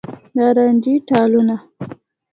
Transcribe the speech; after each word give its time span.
نارنجې 0.35 0.93
ټالونه 1.07 1.55